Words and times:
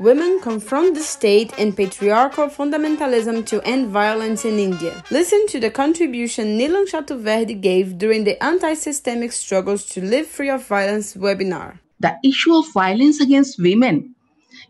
Women 0.00 0.40
confront 0.40 0.94
the 0.94 1.02
state 1.02 1.52
and 1.58 1.76
patriarchal 1.76 2.46
fundamentalism 2.46 3.44
to 3.48 3.60
end 3.68 3.88
violence 3.88 4.46
in 4.46 4.58
India. 4.58 5.04
Listen 5.10 5.46
to 5.48 5.60
the 5.60 5.70
contribution 5.70 6.58
Neelam 6.58 6.88
Chaturvedi 6.90 7.60
gave 7.60 7.98
during 7.98 8.24
the 8.24 8.42
Anti-Systemic 8.42 9.30
Struggles 9.30 9.84
to 9.90 10.00
Live 10.00 10.26
Free 10.26 10.48
of 10.48 10.66
Violence 10.66 11.16
webinar. 11.16 11.80
The 11.98 12.16
issue 12.24 12.54
of 12.54 12.72
violence 12.72 13.20
against 13.20 13.60
women 13.60 14.14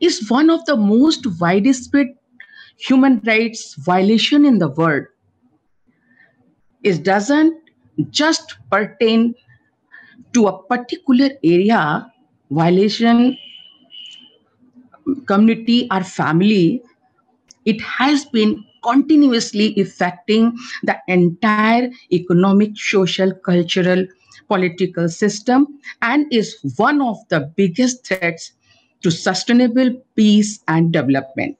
is 0.00 0.28
one 0.28 0.50
of 0.50 0.64
the 0.64 0.76
most 0.76 1.24
widespread 1.40 2.08
human 2.76 3.20
rights 3.24 3.76
violation 3.76 4.44
in 4.44 4.58
the 4.58 4.70
world. 4.70 5.04
It 6.82 7.04
doesn't 7.04 7.54
just 8.10 8.56
pertain 8.68 9.36
to 10.32 10.48
a 10.48 10.62
particular 10.64 11.30
area 11.44 12.10
violation 12.50 13.38
community 15.32 15.78
or 15.90 16.02
family 16.02 16.82
it 17.64 17.80
has 17.80 18.24
been 18.24 18.64
continuously 18.82 19.74
affecting 19.80 20.56
the 20.82 20.96
entire 21.08 21.90
economic 22.12 22.76
social 22.76 23.32
cultural 23.48 24.06
political 24.48 25.08
system 25.08 25.66
and 26.02 26.32
is 26.32 26.56
one 26.76 27.00
of 27.02 27.16
the 27.28 27.40
biggest 27.56 28.06
threats 28.06 28.52
to 29.02 29.10
sustainable 29.10 29.90
peace 30.16 30.60
and 30.68 30.92
development. 30.92 31.56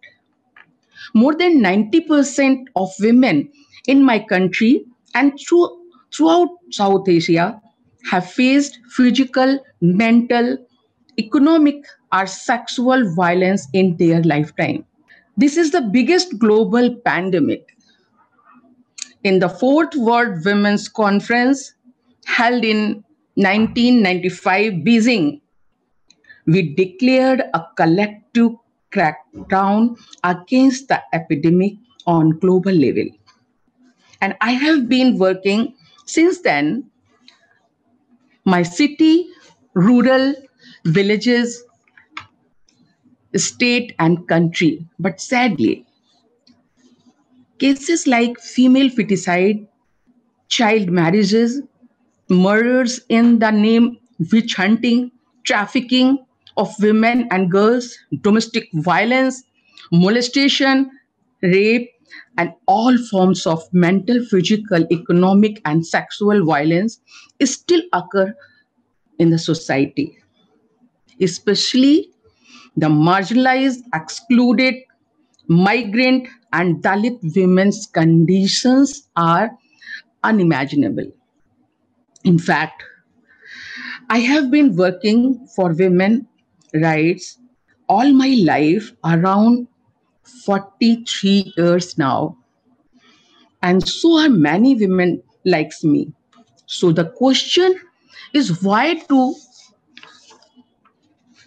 More 1.15 1.35
than 1.35 1.61
90% 1.61 2.67
of 2.77 2.91
women 3.01 3.51
in 3.87 4.03
my 4.05 4.19
country 4.19 4.85
and 5.15 5.39
through, 5.39 5.69
throughout 6.15 6.49
south 6.71 7.09
asia 7.09 7.61
have 8.11 8.31
faced 8.31 8.79
physical 8.91 9.59
mental 9.81 10.57
economic 11.19 11.85
or 12.13 12.27
sexual 12.27 13.15
violence 13.15 13.69
in 13.73 13.97
their 13.97 14.23
lifetime. 14.23 14.85
This 15.37 15.57
is 15.57 15.71
the 15.71 15.81
biggest 15.81 16.39
global 16.39 16.95
pandemic. 17.05 17.77
In 19.23 19.39
the 19.39 19.49
Fourth 19.49 19.95
World 19.95 20.45
Women's 20.45 20.89
Conference 20.89 21.75
held 22.25 22.65
in 22.65 23.05
1995 23.35 24.73
Beijing, 24.85 25.41
we 26.47 26.75
declared 26.75 27.43
a 27.55 27.63
collective 27.77 28.53
crackdown 28.93 29.99
against 30.25 30.89
the 30.89 31.01
epidemic 31.13 31.75
on 32.07 32.39
global 32.39 32.73
level. 32.73 33.07
And 34.21 34.37
I 34.41 34.53
have 34.53 34.89
been 34.89 35.17
working 35.19 35.75
since 36.07 36.41
then. 36.41 36.91
My 38.45 38.63
city, 38.63 39.29
rural, 39.75 40.35
villages, 40.85 41.63
state, 43.37 43.95
and 43.99 44.27
country. 44.29 44.87
But 44.99 45.21
sadly, 45.21 45.87
cases 47.59 48.07
like 48.07 48.39
female 48.41 48.89
feticide, 48.89 49.67
child 50.49 50.91
marriages, 50.91 51.63
murders 52.29 53.01
in 53.09 53.39
the 53.39 53.51
name 53.51 53.99
witch 54.33 54.55
hunting, 54.55 55.11
trafficking 55.45 56.19
of 56.57 56.75
women 56.81 57.29
and 57.31 57.51
girls, 57.51 57.97
domestic 58.21 58.69
violence, 58.75 59.43
molestation, 59.93 60.91
rape, 61.43 61.91
and 62.37 62.53
all 62.67 62.97
forms 62.99 63.47
of 63.47 63.63
mental, 63.73 64.25
physical, 64.25 64.85
economic, 64.91 65.61
and 65.65 65.87
sexual 65.87 66.45
violence 66.45 67.01
still 67.45 67.83
occur 67.93 68.35
in 69.19 69.31
the 69.31 69.39
society 69.39 70.21
especially 71.21 72.11
the 72.81 72.89
marginalized, 72.89 73.81
excluded, 73.95 74.75
migrant, 75.49 76.29
and 76.53 76.83
Dalit 76.83 77.19
women's 77.37 77.87
conditions 77.87 79.09
are 79.17 79.51
unimaginable. 80.25 81.11
In 82.25 82.39
fact, 82.39 82.83
I 84.09 84.19
have 84.21 84.51
been 84.51 84.77
working 84.77 85.47
for 85.55 85.73
women 85.73 86.27
rights 86.75 87.39
all 87.89 88.13
my 88.13 88.37
life, 88.45 88.93
around 89.05 89.67
43 90.45 91.53
years 91.57 91.99
now. 91.99 92.37
And 93.63 93.87
so 93.87 94.19
are 94.19 94.29
many 94.29 94.75
women 94.77 95.23
like 95.45 95.73
me. 95.83 96.13
So 96.67 96.93
the 96.93 97.07
question 97.11 97.75
is 98.33 98.63
why 98.63 98.95
do 99.09 99.35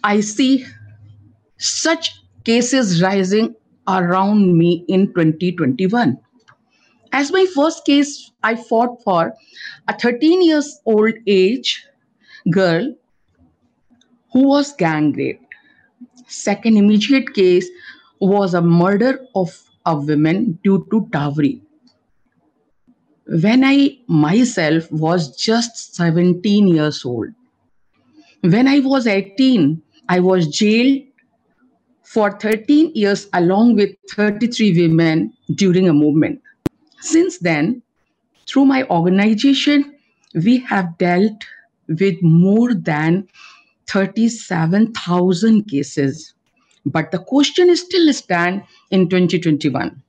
I 0.02 0.20
see 0.20 0.66
such 1.64 2.22
cases 2.44 3.02
rising 3.02 3.54
around 3.88 4.56
me 4.56 4.84
in 4.88 5.06
2021. 5.08 6.18
As 7.12 7.32
my 7.32 7.46
first 7.54 7.84
case, 7.84 8.32
I 8.42 8.56
fought 8.56 9.02
for 9.02 9.34
a 9.88 9.98
13 9.98 10.42
years 10.42 10.80
old 10.84 11.14
age 11.26 11.86
girl 12.50 12.94
who 14.32 14.48
was 14.48 14.74
gang 14.74 15.12
raped. 15.12 15.54
Second 16.26 16.76
immediate 16.76 17.32
case 17.34 17.68
was 18.20 18.54
a 18.54 18.62
murder 18.62 19.20
of 19.34 19.62
a 19.86 19.96
woman 19.96 20.58
due 20.64 20.86
to 20.90 21.06
dowry. 21.10 21.62
When 23.26 23.64
I 23.64 23.98
myself 24.06 24.90
was 24.90 25.36
just 25.36 25.94
17 25.94 26.68
years 26.68 27.04
old. 27.04 27.28
When 28.40 28.68
I 28.68 28.80
was 28.80 29.06
18, 29.06 29.80
I 30.08 30.20
was 30.20 30.48
jailed 30.48 31.02
for 32.14 32.30
13 32.38 32.92
years 32.94 33.28
along 33.32 33.74
with 33.74 33.90
33 34.12 34.80
women 34.80 35.32
during 35.56 35.88
a 35.88 35.92
movement. 35.92 36.40
Since 37.00 37.38
then, 37.38 37.82
through 38.48 38.66
my 38.66 38.84
organization, 38.84 39.96
we 40.32 40.58
have 40.58 40.96
dealt 40.98 41.44
with 41.88 42.22
more 42.22 42.72
than 42.72 43.26
37,000 43.88 45.64
cases. 45.64 46.34
But 46.86 47.10
the 47.10 47.18
question 47.18 47.68
is 47.68 47.80
still 47.80 48.12
stand 48.12 48.62
in 48.92 49.08
2021. 49.08 50.00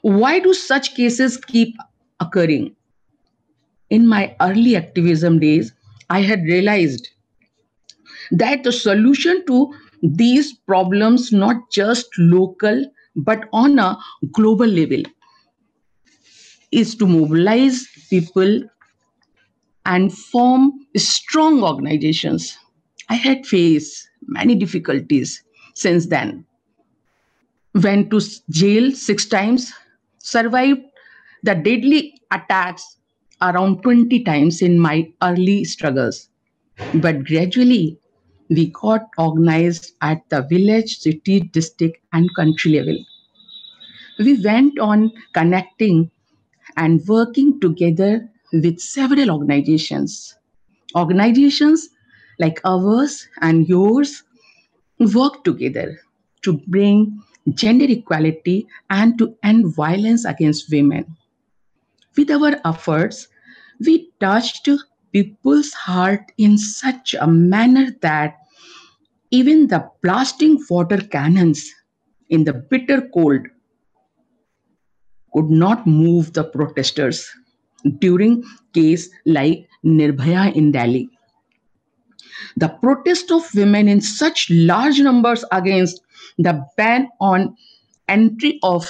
Why 0.00 0.38
do 0.38 0.54
such 0.54 0.94
cases 0.94 1.36
keep 1.36 1.76
occurring? 2.20 2.74
In 3.90 4.08
my 4.08 4.34
early 4.40 4.76
activism 4.76 5.40
days, 5.40 5.72
I 6.08 6.22
had 6.22 6.42
realized 6.44 7.08
that 8.30 8.64
the 8.64 8.72
solution 8.72 9.44
to 9.46 9.74
these 10.02 10.52
problems 10.52 11.32
not 11.32 11.56
just 11.70 12.06
local 12.18 12.84
but 13.16 13.48
on 13.52 13.78
a 13.78 13.96
global 14.32 14.66
level 14.66 15.02
is 16.70 16.94
to 16.94 17.06
mobilize 17.06 17.86
people 18.10 18.62
and 19.86 20.12
form 20.12 20.72
strong 20.96 21.62
organizations. 21.62 22.58
I 23.08 23.14
had 23.14 23.46
faced 23.46 24.08
many 24.26 24.54
difficulties 24.54 25.42
since 25.74 26.06
then. 26.06 26.44
Went 27.74 28.10
to 28.10 28.20
jail 28.50 28.92
six 28.92 29.24
times 29.24 29.72
survived 30.18 30.82
the 31.42 31.54
deadly 31.54 32.20
attacks 32.30 32.96
around 33.40 33.82
20 33.82 34.24
times 34.24 34.60
in 34.60 34.78
my 34.78 35.10
early 35.22 35.64
struggles. 35.64 36.28
But 36.94 37.24
gradually 37.24 37.97
we 38.48 38.66
got 38.70 39.08
organized 39.18 39.92
at 40.00 40.28
the 40.30 40.42
village, 40.42 40.98
city, 40.98 41.40
district, 41.40 41.98
and 42.12 42.34
country 42.34 42.78
level. 42.78 42.98
We 44.18 44.42
went 44.42 44.78
on 44.78 45.12
connecting 45.32 46.10
and 46.76 47.06
working 47.06 47.60
together 47.60 48.28
with 48.52 48.80
several 48.80 49.30
organizations. 49.30 50.36
Organizations 50.96 51.88
like 52.38 52.60
ours 52.64 53.28
and 53.40 53.68
yours 53.68 54.22
work 55.14 55.44
together 55.44 56.00
to 56.42 56.54
bring 56.68 57.22
gender 57.54 57.86
equality 57.88 58.66
and 58.90 59.18
to 59.18 59.36
end 59.42 59.74
violence 59.74 60.24
against 60.24 60.70
women. 60.70 61.16
With 62.16 62.30
our 62.30 62.60
efforts, 62.64 63.28
we 63.80 64.10
touched 64.20 64.68
people's 65.12 65.72
heart 65.72 66.32
in 66.36 66.58
such 66.58 67.14
a 67.14 67.26
manner 67.26 67.94
that 68.02 68.36
even 69.30 69.66
the 69.66 69.88
blasting 70.02 70.58
water 70.70 70.98
cannons 70.98 71.70
in 72.30 72.44
the 72.44 72.52
bitter 72.52 73.02
cold 73.14 73.46
could 75.32 75.50
not 75.50 75.86
move 75.86 76.32
the 76.32 76.44
protesters 76.44 77.30
during 77.98 78.42
case 78.72 79.10
like 79.26 79.68
Nirbhaya 79.84 80.54
in 80.54 80.72
Delhi. 80.72 81.08
The 82.56 82.68
protest 82.68 83.30
of 83.30 83.54
women 83.54 83.88
in 83.88 84.00
such 84.00 84.50
large 84.50 85.00
numbers 85.00 85.44
against 85.52 86.00
the 86.38 86.64
ban 86.76 87.08
on 87.20 87.56
entry 88.08 88.58
of 88.62 88.88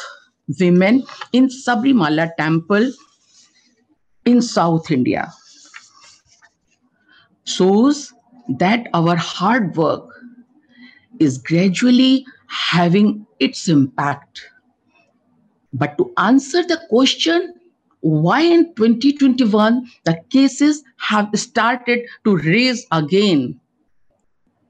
women 0.60 1.02
in 1.32 1.48
Sabarimala 1.48 2.30
temple 2.36 2.90
in 4.24 4.40
South 4.42 4.90
India 4.90 5.32
shows 7.44 8.12
that 8.48 8.86
our 8.94 9.16
hard 9.16 9.76
work 9.76 10.17
is 11.20 11.38
gradually 11.38 12.26
having 12.48 13.26
its 13.40 13.68
impact. 13.68 14.42
But 15.72 15.98
to 15.98 16.12
answer 16.16 16.62
the 16.62 16.80
question, 16.88 17.54
why 18.00 18.42
in 18.42 18.74
2021 18.74 19.86
the 20.04 20.20
cases 20.30 20.82
have 20.98 21.28
started 21.34 22.00
to 22.24 22.36
raise 22.36 22.86
again? 22.92 23.60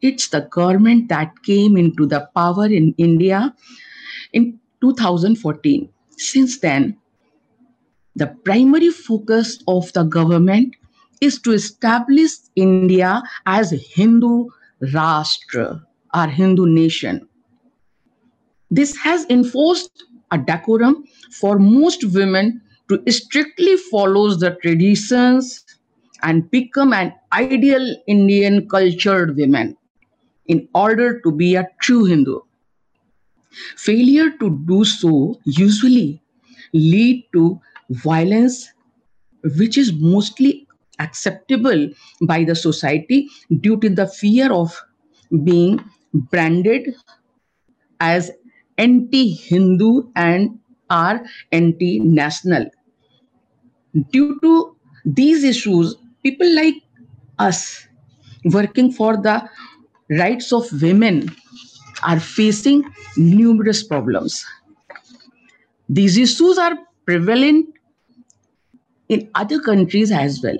It's 0.00 0.28
the 0.28 0.42
government 0.42 1.08
that 1.08 1.42
came 1.42 1.76
into 1.76 2.06
the 2.06 2.28
power 2.34 2.66
in 2.66 2.94
India 2.98 3.54
in 4.32 4.58
2014. 4.80 5.88
Since 6.16 6.60
then, 6.60 6.96
the 8.16 8.28
primary 8.44 8.90
focus 8.90 9.62
of 9.68 9.92
the 9.92 10.02
government 10.02 10.74
is 11.20 11.40
to 11.42 11.52
establish 11.52 12.32
India 12.56 13.22
as 13.46 13.72
a 13.72 13.76
Hindu 13.76 14.46
Rashtra, 14.82 15.84
our 16.14 16.28
Hindu 16.28 16.66
nation. 16.66 17.28
This 18.70 18.96
has 18.96 19.26
enforced 19.30 20.04
a 20.30 20.38
decorum 20.38 21.04
for 21.32 21.58
most 21.58 22.04
women 22.12 22.60
to 22.88 23.02
strictly 23.10 23.76
follow 23.76 24.34
the 24.34 24.56
traditions 24.62 25.64
and 26.22 26.50
become 26.50 26.92
an 26.92 27.12
ideal 27.32 27.96
Indian 28.06 28.68
cultured 28.68 29.36
woman 29.36 29.76
in 30.46 30.68
order 30.74 31.20
to 31.20 31.30
be 31.30 31.54
a 31.54 31.68
true 31.80 32.04
Hindu. 32.04 32.40
Failure 33.76 34.30
to 34.38 34.62
do 34.66 34.84
so 34.84 35.38
usually 35.44 36.22
lead 36.72 37.24
to 37.32 37.60
violence 37.90 38.68
which 39.56 39.78
is 39.78 39.92
mostly 39.92 40.66
acceptable 40.98 41.88
by 42.22 42.44
the 42.44 42.54
society 42.54 43.28
due 43.60 43.76
to 43.78 43.88
the 43.88 44.06
fear 44.06 44.52
of 44.52 44.76
being 45.44 45.80
branded 46.12 46.94
as 48.00 48.30
anti-Hindu 48.78 50.10
and 50.16 50.58
are 50.90 51.24
anti-national. 51.52 52.66
Due 54.12 54.38
to 54.40 54.76
these 55.04 55.44
issues, 55.44 55.96
people 56.22 56.54
like 56.54 56.74
us 57.38 57.86
working 58.44 58.92
for 58.92 59.16
the 59.16 59.48
rights 60.10 60.52
of 60.52 60.70
women 60.80 61.30
are 62.02 62.20
facing 62.20 62.84
numerous 63.16 63.82
problems. 63.82 64.44
These 65.88 66.18
issues 66.18 66.58
are 66.58 66.78
prevalent 67.04 67.66
in 69.08 69.28
other 69.34 69.60
countries 69.60 70.12
as 70.12 70.40
well, 70.42 70.58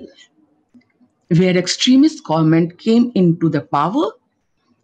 where 1.29 1.55
extremist 1.55 2.23
government 2.23 2.77
came 2.79 3.11
into 3.15 3.49
the 3.49 3.61
power. 3.61 4.11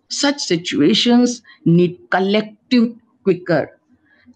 Such 0.10 0.40
situations 0.40 1.42
need 1.66 2.00
collective, 2.12 2.96
quicker, 3.24 3.80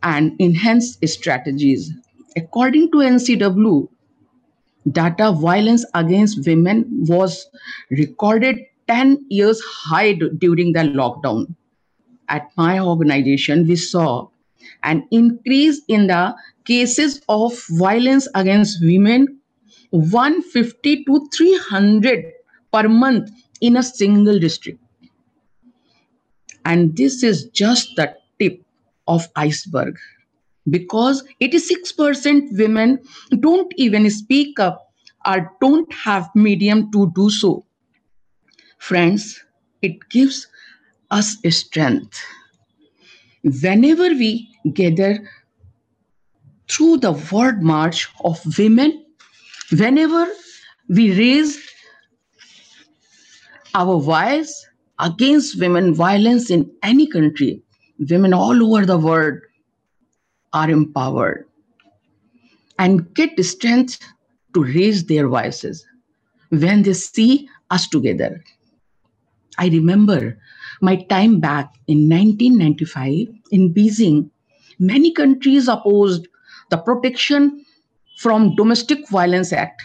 and 0.03 0.35
enhanced 0.39 1.07
strategies. 1.07 1.91
According 2.35 2.91
to 2.91 2.97
NCW, 2.97 3.87
data 4.91 5.31
violence 5.31 5.85
against 5.93 6.45
women 6.47 6.85
was 7.07 7.47
recorded 7.91 8.57
10 8.87 9.25
years 9.29 9.61
high 9.61 10.13
during 10.13 10.73
the 10.73 10.79
lockdown. 10.79 11.53
At 12.27 12.49
my 12.57 12.79
organization, 12.79 13.67
we 13.67 13.75
saw 13.75 14.29
an 14.83 15.07
increase 15.11 15.81
in 15.87 16.07
the 16.07 16.35
cases 16.65 17.21
of 17.29 17.53
violence 17.69 18.27
against 18.35 18.83
women 18.83 19.39
150 19.91 21.03
to 21.05 21.27
300 21.35 22.25
per 22.71 22.87
month 22.87 23.31
in 23.61 23.77
a 23.77 23.83
single 23.83 24.39
district. 24.39 24.79
And 26.65 26.95
this 26.95 27.23
is 27.23 27.45
just 27.45 27.95
the 27.95 28.15
tip 28.39 28.63
of 29.07 29.27
iceberg. 29.35 29.97
Because 30.69 31.23
86% 31.41 32.57
women 32.57 32.99
don't 33.39 33.73
even 33.77 34.09
speak 34.09 34.59
up 34.59 34.91
or 35.25 35.51
don't 35.61 35.91
have 35.93 36.29
medium 36.35 36.91
to 36.91 37.11
do 37.15 37.29
so. 37.29 37.65
Friends 38.77 39.43
it 39.81 40.09
gives 40.09 40.47
us 41.11 41.37
strength. 41.49 42.19
Whenever 43.43 44.09
we 44.09 44.49
gather 44.73 45.19
through 46.69 46.97
the 46.97 47.13
world 47.31 47.61
march 47.61 48.07
of 48.23 48.39
women 48.57 49.05
whenever 49.71 50.27
we 50.87 51.17
raise 51.17 51.59
our 53.75 53.99
voice 53.99 54.67
against 54.99 55.59
women 55.59 55.93
violence 55.93 56.49
in 56.49 56.69
any 56.83 57.07
country 57.07 57.61
women 58.09 58.33
all 58.33 58.63
over 58.63 58.85
the 58.85 58.97
world 58.97 59.39
are 60.53 60.69
empowered 60.69 61.45
and 62.77 63.13
get 63.13 63.43
strength 63.43 63.99
to 64.53 64.63
raise 64.63 65.05
their 65.05 65.27
voices 65.27 65.85
when 66.49 66.81
they 66.81 66.93
see 66.93 67.47
us 67.69 67.87
together. 67.87 68.43
I 69.57 69.67
remember 69.67 70.37
my 70.81 70.95
time 71.09 71.39
back 71.39 71.73
in 71.87 72.09
1995 72.09 73.27
in 73.51 73.73
Beijing, 73.73 74.29
many 74.79 75.11
countries 75.11 75.67
opposed 75.67 76.27
the 76.69 76.77
Protection 76.77 77.65
from 78.17 78.55
Domestic 78.55 79.07
Violence 79.09 79.51
Act. 79.51 79.81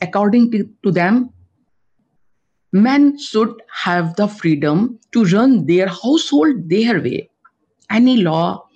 According 0.00 0.50
to, 0.50 0.68
to 0.82 0.90
them, 0.90 1.30
men 2.72 3.18
should 3.18 3.54
have 3.70 4.16
the 4.16 4.26
freedom 4.26 4.98
to 5.12 5.24
run 5.26 5.66
their 5.66 5.86
household 5.86 6.68
their 6.68 7.00
way. 7.00 7.28
Any 7.90 8.18
law 8.22 8.66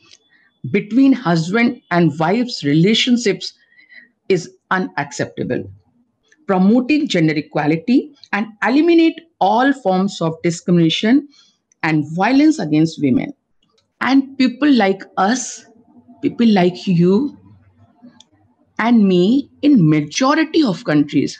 between 0.70 1.12
husband 1.12 1.80
and 1.90 2.12
wife's 2.18 2.62
relationships 2.64 3.54
is 4.28 4.50
unacceptable. 4.70 5.70
Promoting 6.46 7.08
gender 7.08 7.34
equality 7.34 8.12
and 8.32 8.46
eliminate 8.62 9.20
all 9.40 9.72
forms 9.72 10.20
of 10.20 10.34
discrimination 10.42 11.28
and 11.82 12.04
violence 12.14 12.58
against 12.58 13.00
women. 13.00 13.32
And 14.00 14.36
people 14.36 14.70
like 14.70 15.02
us, 15.16 15.66
people 16.22 16.46
like 16.48 16.86
you 16.86 17.38
and 18.78 19.08
me 19.08 19.50
in 19.62 19.88
majority 19.88 20.62
of 20.62 20.84
countries. 20.84 21.38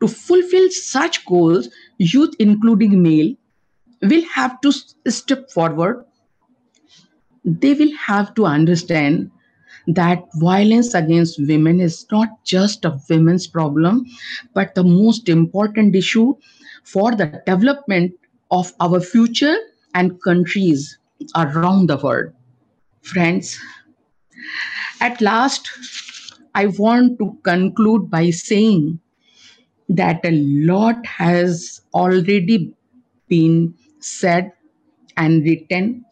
To 0.00 0.08
fulfill 0.08 0.70
such 0.70 1.24
goals, 1.26 1.68
youth 1.98 2.34
including 2.38 3.02
male 3.02 3.34
will 4.02 4.24
have 4.34 4.60
to 4.60 4.72
step 5.10 5.50
forward 5.50 6.04
they 7.44 7.74
will 7.74 7.94
have 7.96 8.34
to 8.34 8.44
understand 8.44 9.30
that 9.86 10.24
violence 10.34 10.92
against 10.94 11.40
women 11.48 11.80
is 11.80 12.06
not 12.12 12.44
just 12.44 12.84
a 12.84 12.98
women's 13.08 13.46
problem, 13.46 14.04
but 14.52 14.74
the 14.74 14.84
most 14.84 15.28
important 15.28 15.96
issue 15.96 16.34
for 16.84 17.14
the 17.14 17.42
development 17.46 18.12
of 18.50 18.72
our 18.80 19.00
future 19.00 19.56
and 19.94 20.22
countries 20.22 20.98
around 21.36 21.88
the 21.88 21.96
world. 21.96 22.32
Friends, 23.02 23.58
at 25.00 25.20
last, 25.20 25.70
I 26.54 26.66
want 26.66 27.18
to 27.18 27.38
conclude 27.42 28.10
by 28.10 28.30
saying 28.30 29.00
that 29.88 30.20
a 30.24 30.30
lot 30.32 31.04
has 31.06 31.80
already 31.94 32.74
been 33.28 33.74
said 34.00 34.52
and 35.16 35.42
written 35.44 36.04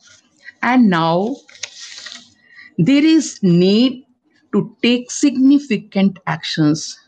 and 0.62 0.90
now 0.90 1.36
there 2.78 3.04
is 3.04 3.38
need 3.42 4.04
to 4.52 4.76
take 4.82 5.10
significant 5.10 6.18
actions 6.26 6.98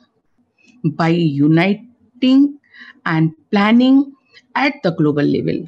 by 0.84 1.08
uniting 1.08 2.58
and 3.06 3.32
planning 3.50 4.12
at 4.54 4.75
the 4.82 4.90
global 4.90 5.25
level. 5.25 5.64